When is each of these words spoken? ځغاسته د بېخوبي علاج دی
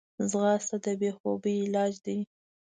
ځغاسته 0.29 0.77
د 0.83 0.87
بېخوبي 0.99 1.53
علاج 1.65 1.93
دی 2.05 2.17